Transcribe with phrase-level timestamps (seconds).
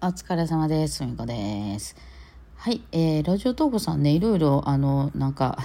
[0.00, 1.04] お疲れ様です。
[1.04, 1.96] みこです。
[2.54, 5.58] はい、えー、ラジオトークさんね、いろいろ、あの、なんか、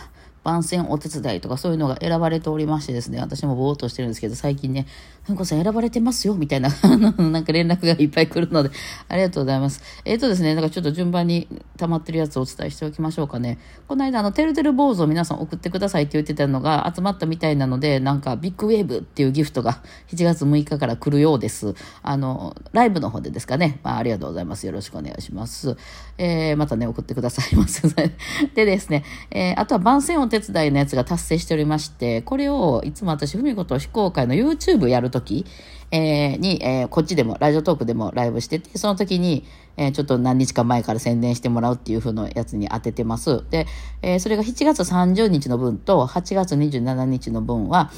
[0.44, 4.86] 番宣お手伝いとかそういうのが選ばれておりましてですね、私もぼーっとしてるんですけど、最近ね、
[5.23, 8.70] ふんこさん選ばれてますよ、みたいな、 あの、なんか連絡がいっぱい来るので、
[9.08, 9.82] ありがとうございます。
[10.04, 13.58] えっ、ー、とですね、なんかちょっと順番に溜まってるやつをお伝えしておきましょうかね。
[13.88, 21.73] この間、あの、てるてる坊主を皆さん送ってくださいって言ってたのが集まったみたいなので、なんかビッグウェーブっていうギフトが7月6日から来るようです。
[22.02, 23.80] あの、ライブの方でですかね。
[23.84, 24.66] まあ、ありがとうございます。
[24.66, 25.78] よろしくお願いします。
[26.17, 27.84] えー、またね、送ってくださいませ。
[28.55, 35.46] でですね、えー、あとは番宣お手伝いのやつが達成しておりまして、これをいつも私、ふみこと非公開の YouTube やるとき、
[35.92, 39.46] えー、に、えー、こっちでも、ラジオトークでもライブしてて、その時に、
[39.78, 43.44] えー、ちょっと何日か前から宣伝してもらうっていう風のやつに当ててます。
[43.52, 43.68] で、
[44.02, 47.92] えー、それが7月30日の分と8月27日の分は、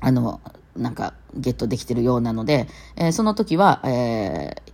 [0.00, 0.40] あの、
[0.74, 2.66] なんか、ゲットできてるようなので、
[2.96, 4.71] えー、その時は、えー、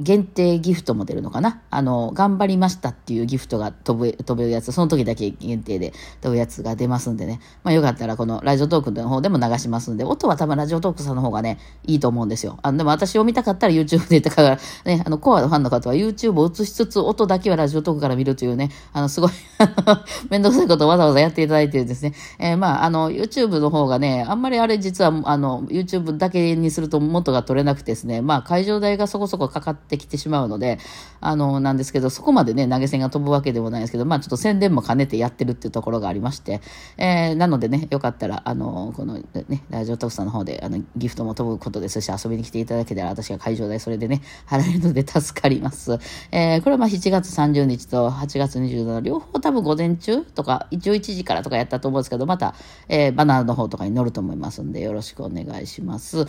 [0.00, 1.62] 限定ギフトも出るのかな？
[1.70, 7.40] あの、頑張りましたっていうギフトが飛ぶ、飛ぶやつ、その時だけ限定で飛ぶやつが出ますんでね。
[7.64, 12.58] まあよかったらこのラジオトークの方でも流しますんで、音は多分ラジオトークさんの方がね、いいと思うんですよ。
[12.62, 19.30] あの、でも私を見たかったら YouTube で、だからね、あの、コアのファンの方は YouTube を映しつつ、音だけはラジオトークから見るというね、あの、すごい
[20.30, 22.14] めんどくさいことをわざわざやっていただいてるんですね。
[22.38, 30.78] えー、まあ、あの、YouTube の方がね、あんまりあれ実は、あの、YouTube だけにすると元が取れなくてですね、まあ、会場代がそこそこかかってきてしまうので、
[31.20, 36.60] あの、なんですけど、そこまでね、投げ銭が飛ぶわけでもないですけど、まあちょっと宣伝も兼ねてやってるっていうところがありまして、
[36.96, 39.14] えー、なのでね、よかったら、あの、この
[39.48, 45.98] ね、ラジオトークさんの方で、あの、ギフトも飛ぶことですし、遊びに来ていただけたら、私が会場代それでね、払えるので助かります。
[46.30, 52.54] えー、これはまあ7月30日と8月27日、両方多分午前中とか、11時からとかやったと思うんですけど、また、
[52.88, 56.26] えー、バナーの方とかに載ると思いますんで、よろしくお願いします。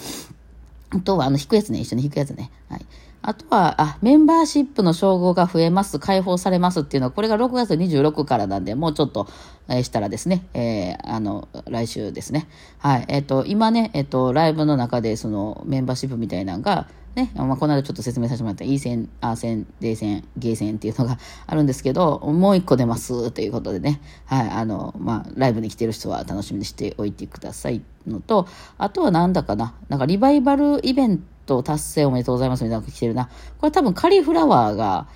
[0.91, 2.51] あとは、あの、引くやつね、一緒に引くやつね。
[2.69, 2.85] はい。
[3.21, 9.27] あとは、あ、メンバーシップの称号が増えます、解放されますっていうのは、これが6月26からなんで、もうちょっと、
[9.67, 12.47] え、したらですね、えー、あの、来週ですね。
[12.77, 13.05] はい。
[13.09, 28.47] えっ、ー、と、今ね、えっ、と、ライブの中で、その、メンバーシップみたいなのが、ね、まあ、この間ちょっと説明させてもらった E 線、A 線、D 線、ゲー線っていうのが あるんですけど、もう一個出ますということでね、はい、あの、まあ、ライブに来てる人は楽しみにしておいてくださいのと、
[28.77, 31.23] あとはなんだかな、なんかリバイバルイベント
[31.63, 33.29] 達成おめでとうございますみたいなのが来てるな。
[33.59, 35.07] これ多分カリフラワーが、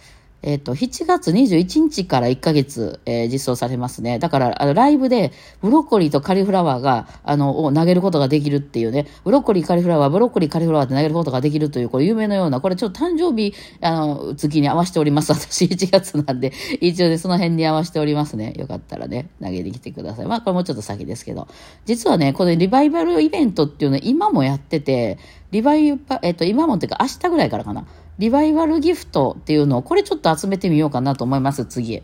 [0.44, 4.20] えっ、ー、と、7月21日から1ヶ月、えー、実装されますね。
[4.20, 5.31] だから、あの、ライブで、
[5.62, 15.32] ブロッコリーとカリフラワーが、あの、を投げることができるっていうね、ブロッコリー、カリフラワー、ブロッコリー、カリフラワーって投げることができるという、これ夢のような、これちょっと誕生日、あの、月に合わせております。
[15.34, 16.52] 私1月なんで、
[16.82, 18.53] 一応ね、その辺に合わせておりますね。
[18.58, 20.26] よかったらね、投げてきてください。
[20.26, 21.48] まあ、これもうちょっと先ですけど。
[21.86, 25.18] 実はね、これリバイバルイベントっていうの今もやってて、
[25.52, 27.86] リバイバ、えっ、と、今もっていうか明日ぐらいからかな。
[28.19, 32.01] リバイバルギフトっていうのを、これちょっと集めてみようかなと思います、次。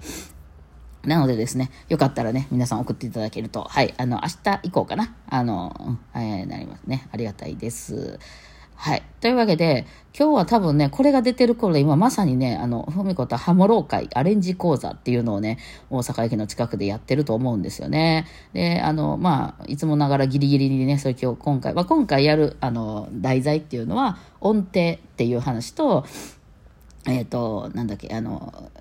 [1.04, 7.08] なのでですね、よかったらね、皆さん送っていただけると、はい、あの、明日行こうかな、あの、えー、なりますね。
[7.12, 8.20] ありがたいです。
[8.82, 9.04] はい。
[9.20, 9.86] というわけで、
[10.18, 15.58] 今日は多分ね、これが出てる頃で、今まさにね、あの、ふみことハモロー会アレンジ講座っていうのをね、
[15.90, 18.26] 大阪駅の近くでやってると思うんですよね。
[18.54, 26.06] で、あの、まあ、いつもながらギリギリにね、それ今日、今回、まあ、今回やる、あの、題材っていうのは、音程っていう話と、
[27.06, 28.72] えっ、ー、と、なんだっけ、あの、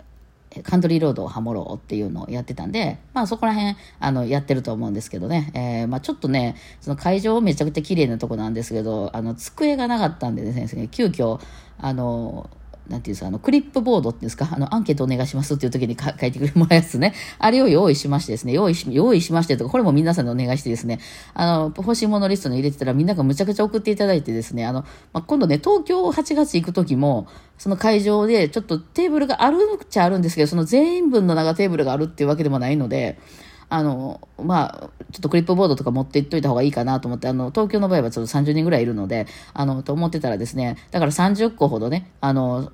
[0.63, 5.51] カントリーロードをハモろうっていうのをやってたんで、まあそこら辺、あの、やってると思うんですけどね。
[5.55, 11.41] えー、まあちょっとね、その会場めちゃくちゃ綺麗なとこなんですけど、あの、机がなかったんでですね、急遽、
[11.79, 12.49] あの、
[12.89, 17.15] なんていうんですか、あの、クリップボードっていうんですか、あの、アンケートお願いしますっていう時に書いてくれもらやつね。
[17.39, 21.01] あれを用意しましてですね、用意し、用意しましてとか、これも皆さんにお願いしてですね、
[21.35, 24.83] あの、欲しいものリストに入れてたらみんながむちゃくちゃ送っていただいてですね、あの、
[25.13, 27.27] まあ、今度ね、東京8月行く時も、
[27.59, 33.19] その会場でちょっとテーブルがあるっちゃあるんですけど、その全員分の長テーブルがあるっていうわけでもないので、
[33.71, 42.73] あの、まあ、ちょっとクリップボードとか持っていっといた方がいいかなと思って、あの、東京の場合はちょっと30人ぐらいいるので、あの、と思ってたらですね、だから30個ほどね、あの、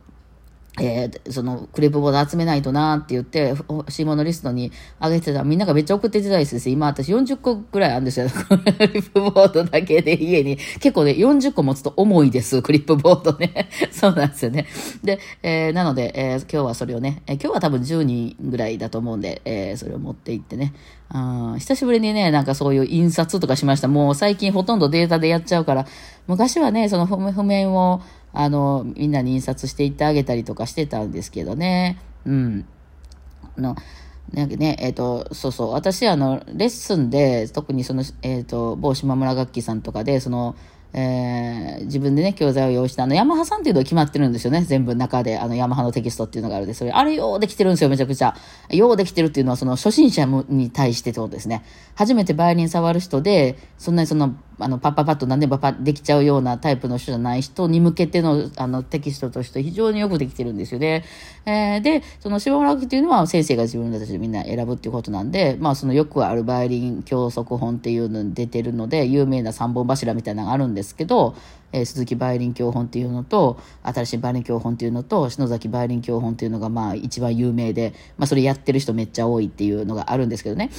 [0.81, 8.29] えー、そのクリップボード集めないとなって言って、欲しいものリストに上げてたらみんながめっちゃ送っていただいてですね、今私40個ぐらいあるんですよ。
[8.29, 10.57] クリップボードだけで家に。
[10.81, 13.69] 結構ね、40個持つと重いです、クリップボードね。
[13.93, 14.67] そうなんですよね。
[15.05, 20.75] で、えー、なので、えー、今日はそれをね、えー、今日は多分10人ぐらいだと思うんで、えー、それを持って行ってね。
[21.11, 23.87] あ久しぶりにね、なんかそういう印刷とかしました。
[23.87, 25.87] もう最近ほとんどデータでやっちゃうから、
[26.27, 28.03] 昔はね、その譜面を、
[28.35, 31.99] あの、みんなに印刷していってあげたりとかしてたんですけどね。
[32.27, 32.67] うん。
[33.57, 33.77] あの、
[34.33, 40.57] なんかね、えっ、ー、と、そうそう、私、あの、レッスンで、特にその、えっ、ー、と、某島村楽器さんとかで、その、
[40.97, 44.63] えー、自分でね、教材を用意して、あの、ヤマハさんっていうのは決まってるんですよね。
[44.63, 48.37] 全部中で、あの、ヤマハのテキストっていうのがあるんで、それ、あれようできてるんですよ、めちゃくちゃ。
[48.71, 51.65] ようできてるっていうのは、その、初心者に対してってことですね。
[51.97, 61.05] 初めてバイオリン触る人で、そんなにその、あの、パッパパッと何でもパッできちゃうようなタイプの人じゃない人に向けての、あの、テキストとして非常によくできてるんですよね。
[61.45, 71.35] えー、で、その、下村っていうのは先生が自分たちでみんな選ぶっていうことなんで、まあ、そのよくあるバイオリン教則本っていうのに出てるので、有名な三本柱みたいなのがあるんですですけど、
[71.73, 80.71] えー、鈴木バイオリン教本っていうのと、新しいバイオリン教本っていうのと、篠崎バイオリン教本っていうのがまあ一番有名で、まあそれやってる人めっちゃ多いっていうのがあるんですけどね。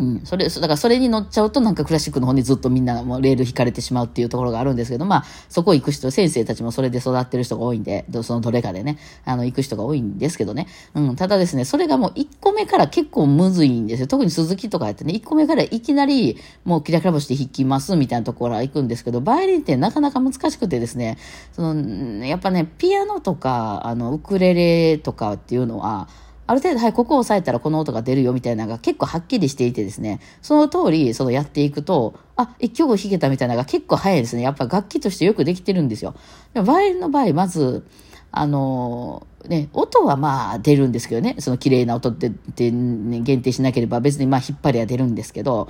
[0.00, 10.68] うん、それ、だからそれに乗っちゃうとなんかクラシックの方にずっとみんなもうレール引かれてしまうっていうところがあるんですけど、まあそこ行く人、先生たちもそれで育ってる人が多いんで、そのどれかでね、あの行く人が多いんですけどね。
[10.94, 14.06] うん、ただですね、それがもう1個目から結構むずいんですよ。
[14.06, 21.18] 特に鈴木とかやってね、1個目からいきなりもうキラキラ星で弾きますみたいなところは行くんですけど、バイオリンってなかなか難しくてですね、
[21.52, 26.08] その、やっぱね、ピアノとか、あの、ウクレレとかっていうのは、
[26.50, 34.42] ある程度、はい、ここを押さえたらこの音が出るよみたいなのが結構はっきりしていてですね、その通り、そのやっていくと、あ、一曲弾けたみたいなのが結構早いですね。
[34.42, 36.12] やっぱ楽器としてよくできてるんですよ。
[36.52, 37.86] でもバイオリンの場合、まず、
[38.32, 45.68] あのね、音はまあ出るんですけどね、その綺麗な音って、でね、限定しなければ別にまあ引っ張りは出るんですけど、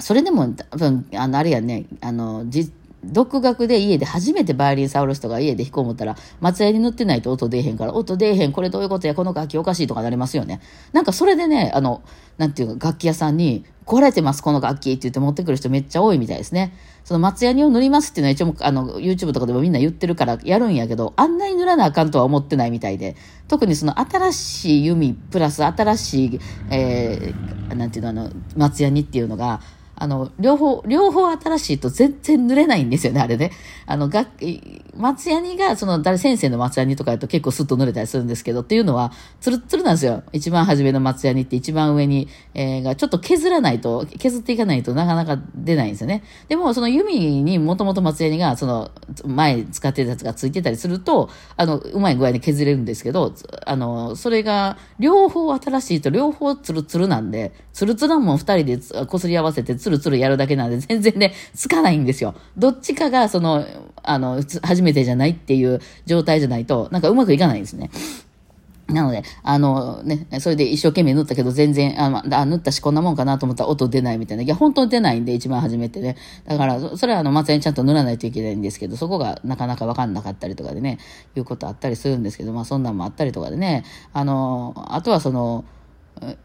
[0.00, 2.72] それでも多分、あの、あれやね、あの、実、
[3.12, 10.60] 独学で家で初めてバイオリン触る人が家で弾こう思ったら、松屋に塗ってないと音出えへんから、音出えへん、これどういうことや、この楽器おかしいとかなりますよね。
[10.92, 12.02] なんかそれでね、あの、
[12.38, 16.72] なんていうか、楽器屋さんに、壊れてます、この楽器って言って持ってくる人めっちゃ多いみたいですね。
[17.04, 23.14] その松ヤニを塗りますっていうのは一応、あの、YouTube とかでもみんな言ってるからやるんやけど、あんなに塗らなあかんとは思ってないみたいで、
[23.46, 26.40] 特にその新しい弓プラス新しい、
[26.70, 29.60] えー、なんていうの、あの、松ヤニっていうのが、
[29.96, 33.52] あの、両方、両方新しいと全然濡れないんですよね、あれね。
[33.86, 34.30] あの、楽
[34.96, 40.22] 松ヤニが、その、誰先生の松ヤニとかやと結構スッと濡れたりするんですけど、っていうのは、ツルツルなんですよ。
[40.32, 46.22] 一番初めの松ヤニって一番上に、えー、が、ちょっと削らないと、削っていかないとなかなか出ないんですよね。
[46.48, 48.90] でも、その弓にもともと松ヤニが、その、
[49.24, 53.34] 前使ってたやつがついてたりすると、あの、うまい具合に削れるんですけど、
[53.66, 62.34] あの、それが、両方新しいと両方ツルツルなんで、ツルツルも二人で擦り合わせてツルツルやるだけなんで、 全然ね、つかないんですよ。
[62.56, 63.66] どっちかが、その、
[64.02, 67.90] あの、初めてじゃないっていう状態じゃないと、なんかうまくいかないんですね。
[68.86, 74.42] なので、あのね、それで一生懸命塗ったけど全然、あ、まあ、塗ったしこんなもんかなと思ったら音出ないみたいな。
[74.42, 76.16] いや、本当に出ないんで、一番初めてね。
[76.46, 80.98] だから、それはあの、松屋にちゃんと塗らないといけないんですけど、そこがなかなかわかんなかったりとかでね、
[81.34, 85.64] いうことあったりするんですけど、まあそんなんもあったりとかでね、あの、あとはその、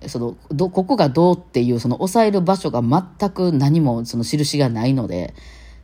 [0.07, 5.33] そのどここがどうっていうその抑える場所が全く何もその印がないので、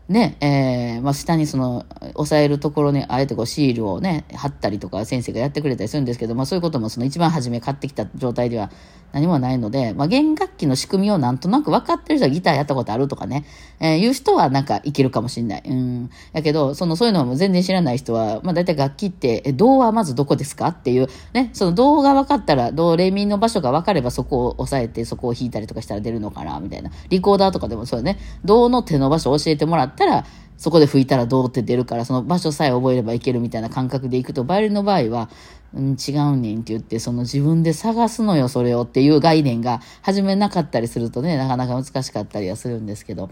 [0.08, 8.70] ね、えー、まあ、下にその、押さえるところに、あえてこうシールをね、貼ったりとか先生がやってくれたりするんですけど、まあそういうこともその一番初め買ってきた状態では
[9.16, 13.46] 何もないので、まあ弦楽器の仕組みをなんとなく分かってる人はギターやったことあるとかね、
[13.80, 15.64] えー、いう人はなんかいけるかもしれない。
[15.66, 16.10] うん。
[16.34, 26.92] やけど、そのそういうのも全然知らない人は、まあ大体楽器って、え、銅はまずどこですかっていう、ね、その銅が分かったら、銅、レミの場所が分かればそこを押さえてそこを弾いたりとかしたら出るのかな、みたいな。
[27.10, 30.26] リコーダーとかでもそうね、銅の手の場所を教えてもらったら、
[30.58, 35.30] そこで拭いたらどうって出るから、その場所さえ覚えればいけるみたいな感覚でいくと、バイオリンの場合は、
[35.74, 43.30] うん、違うねんって言って、その自分で探すのよ、それをっていう概念が始めなかったりするとね、なかなか難しかったりはするんですけど。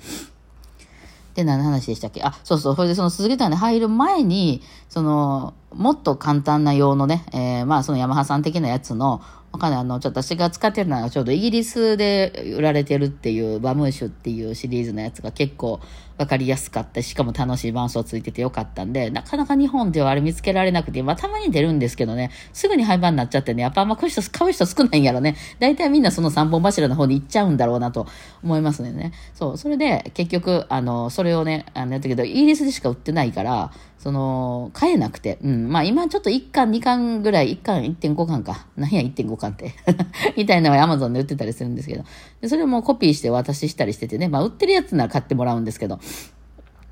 [1.35, 2.21] で、何の話でしたっけ？
[2.21, 2.75] あ、そうそう。
[2.75, 9.21] それでその鈴木団に入る前に、その、もっと簡単な用のね、えー、まあそのヤマハさん的なやつの
[9.53, 9.79] わかんない。
[9.81, 15.79] あの、ちょっと私が使ってるのはちょうどイギリスで売られてるっていうバムーシュっていうシリーズのやつが結構
[16.17, 25.35] わかりやすかったしかも楽しい伴奏ついててよかったんで、なかなか日本ではあれ見つけられなくて、まあたまに出るんですけどね、すぐに廃盤になっちゃってね、やっぱあんま買う人、買う人少ないんやろね。
[25.59, 28.07] 大体みんなその三本柱の方に行っちゃうんだろうなと
[28.43, 29.11] 思いますね。
[29.35, 33.71] そう、それで結局、あの、それをね、あのやったけど、イギリスでしか売ってないから、
[34.03, 35.37] その、買えなくて。
[35.41, 35.69] うん。
[35.69, 38.67] まあ今ちょっと1巻、2巻ぐらい、1巻1.5巻か。
[38.75, 39.73] 何や1.5巻って。
[40.35, 42.03] みたいなのは Amazon で売ってたりするんですけど。
[42.41, 44.27] でそれもコピーして渡ししたりしててね。
[44.27, 46.01] まあ売ってるやつなら買ってもらうんですけど。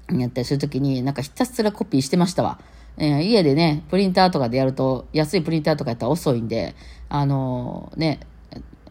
[0.09, 2.59] やったりするときに、なんかひたすらコピーしてましたわ。
[2.97, 6.75] えー、家でね、プリンターとかでやると、安いプリンターとかやったら遅いんで、
[7.09, 8.21] あのー、ね、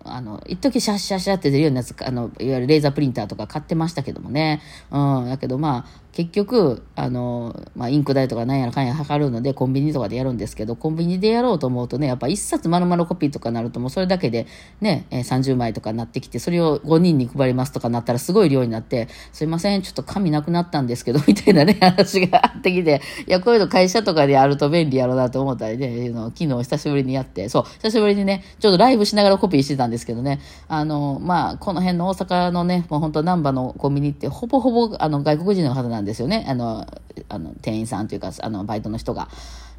[0.05, 4.63] あの、一時シャッシャッシャって出るようなやつ、あの、いわゆるレーザープリンターとか買ってましたけどもね。
[4.91, 5.29] うん。
[5.29, 14.47] だけどまあ、結局、あの、まあ、インク代とかなんやらかんや測るので、コンビニとかでやるんですけど、コンビニでやろうと思うとね、やっぱ1冊丸々コピーとかなると、もうそれだけで
[14.81, 36.47] ね、30枚とかなってきて、それを5人に配りますとかなったらすごい量になって、すいません、ちょっと紙なくなったんですけど、 みたいなね、話があってきて、いや、こういうの会社とかでやると便利やろうなと思ったりね、昨日久しぶりにやって、そう、久しぶりにね、ちょっとライブしながらコピーしてたんですけどね、あの、まあ、この辺の大阪のね、もう本当難波のコンビニってほぼほぼあの外国人の方なんですよね。
[36.49, 36.87] あの、
[37.29, 39.29] あの店員さんというか、あの、バイトの人が。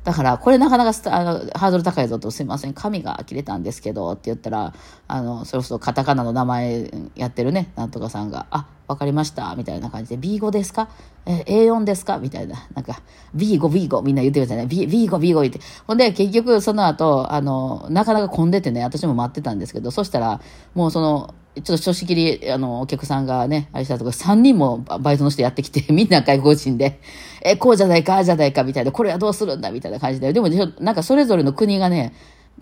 [0.04, 4.74] だから、これなかなかあのハードル高いぞと、すいません、紙が切れたんですけど、って言ったら、
[5.08, 10.90] あの、それこそカタカナの名前やってるね、なんとかさんが、あ、わかりました、みたいな感じで、B5 ですか？
[11.26, 12.18] え、A4 ですか？
[12.20, 13.02] みたいな、なんか、
[13.36, 14.68] B5、B5、みんな言ってください。
[14.68, 15.60] ?B5、B5 言って。
[15.88, 20.42] ほんで、結局、その後、あの、なかなか混んでてね、私も待ってたんですけど、そしたら、
[20.76, 27.02] もうその、ちょっと正直り、あの、お客さんがね、あれしたとか、3人もバイトの人やってきて、 みんな外国人で、
[27.44, 30.32] え、こうじゃないか、あじゃないか、みたいな、これはどうするんだ、みたいな感じで。
[30.32, 30.48] でも、
[30.80, 32.14] なんかそれぞれの国がね、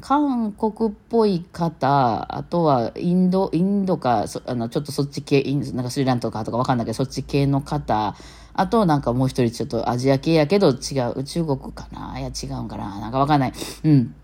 [0.01, 8.15] 韓国っぽい方、あとはインド、インドか、あの、ちょっとそっち系、インなんかスリランカとかわかんないけど、そっち系の方、
[8.53, 12.20] あとなんかもう一人ちょっとアジア系やけど違う、中国かな？
[12.20, 13.00] いや違うんかな？
[13.00, 13.53] なんかわかんない。
[13.84, 14.15] うん。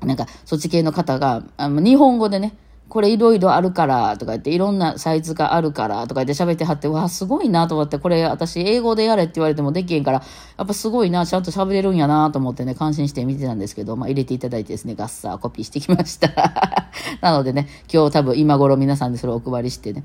[0.00, 2.56] なんかそっち系の方が、あの日本語でね、
[2.88, 10.22] これいろいろあるからとか言って、いろんなサイズがあるからとか言って喋ってはって、わあ、すごいなと思って、これ私英語でやれって言われてもできへんから、
[10.56, 16.28] やっぱすごいな、ちゃんと喋れるんやなと思ってね、感心して見てたんですけど、まあ入れていただいてですね、ガッサーコピーしてきました。
[17.20, 20.04] なのでね、今日多分今頃皆さんでそれをお配りしてね、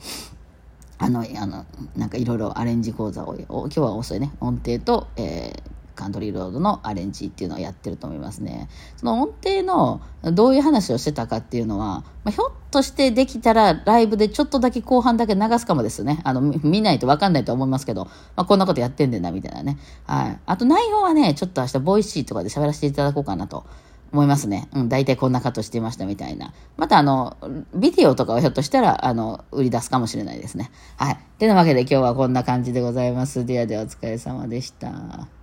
[0.97, 8.69] あの、あの、なんかいろいろアレンジ講座を、今日は遅いね、音程と、えーカントリーロードのアレンジっていうのをやってると思いますね。
[8.97, 10.01] その音程の
[10.33, 16.21] どういう話をしてたかっていうのは、まあ、ひょっとしてできたらライブでちょっとだけ後半だけ流すかもですね。
[16.23, 19.77] あの、見ないとわかんないと思いますけど、まあ、こんなことやってんねんな、みたいなね。
[20.05, 20.39] はい。
[20.45, 23.65] あと内容はね、ちょっと明日 Voicy とかで喋らせていただこうかなと。
[24.13, 24.69] 思いますね。
[24.73, 26.53] うん、大体こんなカットしてましたみたいな。
[26.77, 27.35] またあの、
[27.73, 30.71] ビデオとかをひょっとしたら、あの、売り出すかもしれないですね。
[30.97, 31.17] はい。
[31.39, 33.45] てなわけで今日はこんな感じでございます。
[33.45, 35.42] ではではお疲れ様でした。